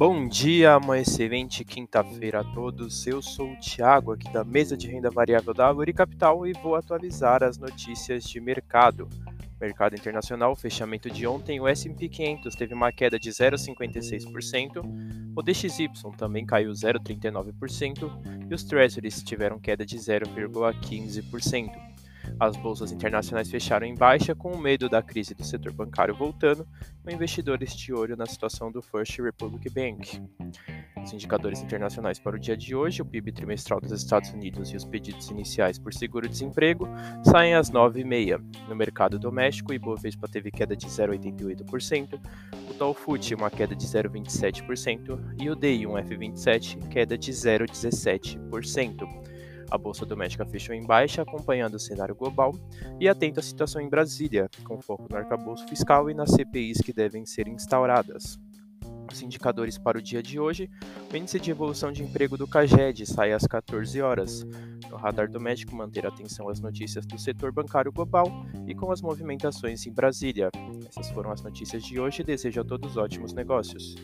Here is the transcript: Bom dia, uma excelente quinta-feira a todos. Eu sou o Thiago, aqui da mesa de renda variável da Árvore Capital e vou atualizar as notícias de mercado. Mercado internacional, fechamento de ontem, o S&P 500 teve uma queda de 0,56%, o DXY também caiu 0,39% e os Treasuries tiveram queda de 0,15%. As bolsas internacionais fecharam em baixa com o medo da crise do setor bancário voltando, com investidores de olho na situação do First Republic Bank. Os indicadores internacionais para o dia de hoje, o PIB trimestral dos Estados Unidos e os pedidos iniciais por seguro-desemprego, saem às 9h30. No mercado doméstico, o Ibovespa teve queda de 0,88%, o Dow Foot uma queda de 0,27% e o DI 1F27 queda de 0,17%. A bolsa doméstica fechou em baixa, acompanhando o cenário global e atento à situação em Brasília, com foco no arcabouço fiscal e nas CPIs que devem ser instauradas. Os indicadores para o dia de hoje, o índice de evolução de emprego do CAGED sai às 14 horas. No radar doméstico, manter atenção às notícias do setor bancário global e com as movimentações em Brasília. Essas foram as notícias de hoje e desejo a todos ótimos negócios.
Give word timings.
Bom 0.00 0.26
dia, 0.26 0.78
uma 0.78 0.98
excelente 0.98 1.62
quinta-feira 1.62 2.40
a 2.40 2.44
todos. 2.54 3.06
Eu 3.06 3.20
sou 3.20 3.52
o 3.52 3.60
Thiago, 3.60 4.12
aqui 4.12 4.32
da 4.32 4.42
mesa 4.42 4.74
de 4.74 4.88
renda 4.88 5.10
variável 5.10 5.52
da 5.52 5.66
Árvore 5.66 5.92
Capital 5.92 6.46
e 6.46 6.54
vou 6.54 6.74
atualizar 6.74 7.42
as 7.42 7.58
notícias 7.58 8.24
de 8.24 8.40
mercado. 8.40 9.06
Mercado 9.60 9.94
internacional, 9.94 10.56
fechamento 10.56 11.10
de 11.10 11.26
ontem, 11.26 11.60
o 11.60 11.68
S&P 11.68 12.08
500 12.08 12.54
teve 12.54 12.72
uma 12.72 12.90
queda 12.90 13.18
de 13.18 13.28
0,56%, 13.28 14.82
o 15.36 15.42
DXY 15.42 15.90
também 16.16 16.46
caiu 16.46 16.72
0,39% 16.72 18.48
e 18.50 18.54
os 18.54 18.64
Treasuries 18.64 19.22
tiveram 19.22 19.60
queda 19.60 19.84
de 19.84 19.98
0,15%. 19.98 21.99
As 22.38 22.56
bolsas 22.56 22.92
internacionais 22.92 23.50
fecharam 23.50 23.86
em 23.86 23.94
baixa 23.94 24.34
com 24.34 24.52
o 24.52 24.58
medo 24.58 24.88
da 24.88 25.02
crise 25.02 25.34
do 25.34 25.44
setor 25.44 25.72
bancário 25.72 26.14
voltando, 26.14 26.66
com 27.02 27.10
investidores 27.10 27.74
de 27.74 27.92
olho 27.92 28.16
na 28.16 28.26
situação 28.26 28.70
do 28.70 28.80
First 28.82 29.18
Republic 29.18 29.68
Bank. 29.70 30.22
Os 31.02 31.12
indicadores 31.12 31.60
internacionais 31.62 32.18
para 32.18 32.36
o 32.36 32.38
dia 32.38 32.56
de 32.56 32.74
hoje, 32.74 33.00
o 33.00 33.04
PIB 33.04 33.32
trimestral 33.32 33.80
dos 33.80 33.92
Estados 33.92 34.30
Unidos 34.30 34.70
e 34.70 34.76
os 34.76 34.84
pedidos 34.84 35.28
iniciais 35.30 35.78
por 35.78 35.94
seguro-desemprego, 35.94 36.88
saem 37.24 37.54
às 37.54 37.70
9h30. 37.70 38.42
No 38.68 38.76
mercado 38.76 39.18
doméstico, 39.18 39.72
o 39.72 39.74
Ibovespa 39.74 40.28
teve 40.28 40.50
queda 40.50 40.76
de 40.76 40.86
0,88%, 40.86 42.20
o 42.70 42.74
Dow 42.74 42.94
Foot 42.94 43.34
uma 43.34 43.50
queda 43.50 43.74
de 43.74 43.86
0,27% 43.86 45.18
e 45.40 45.50
o 45.50 45.56
DI 45.56 45.86
1F27 45.86 46.88
queda 46.88 47.16
de 47.16 47.32
0,17%. 47.32 49.29
A 49.70 49.78
bolsa 49.78 50.04
doméstica 50.04 50.44
fechou 50.44 50.74
em 50.74 50.84
baixa, 50.84 51.22
acompanhando 51.22 51.74
o 51.74 51.80
cenário 51.80 52.14
global 52.14 52.54
e 52.98 53.08
atento 53.08 53.38
à 53.40 53.42
situação 53.42 53.80
em 53.80 53.88
Brasília, 53.88 54.50
com 54.64 54.80
foco 54.80 55.06
no 55.08 55.16
arcabouço 55.16 55.66
fiscal 55.68 56.10
e 56.10 56.14
nas 56.14 56.30
CPIs 56.30 56.78
que 56.78 56.92
devem 56.92 57.24
ser 57.24 57.46
instauradas. 57.46 58.38
Os 59.12 59.22
indicadores 59.22 59.76
para 59.76 59.98
o 59.98 60.02
dia 60.02 60.22
de 60.22 60.38
hoje, 60.38 60.70
o 61.12 61.16
índice 61.16 61.40
de 61.40 61.50
evolução 61.50 61.90
de 61.90 62.02
emprego 62.02 62.36
do 62.36 62.46
CAGED 62.46 63.06
sai 63.06 63.32
às 63.32 63.46
14 63.46 64.00
horas. 64.00 64.46
No 64.88 64.96
radar 64.96 65.28
doméstico, 65.28 65.74
manter 65.74 66.06
atenção 66.06 66.48
às 66.48 66.60
notícias 66.60 67.06
do 67.06 67.18
setor 67.18 67.52
bancário 67.52 67.92
global 67.92 68.26
e 68.66 68.74
com 68.74 68.90
as 68.90 69.02
movimentações 69.02 69.86
em 69.86 69.92
Brasília. 69.92 70.50
Essas 70.88 71.10
foram 71.10 71.32
as 71.32 71.42
notícias 71.42 71.82
de 71.84 71.98
hoje 71.98 72.22
e 72.22 72.24
desejo 72.24 72.60
a 72.60 72.64
todos 72.64 72.96
ótimos 72.96 73.32
negócios. 73.32 73.96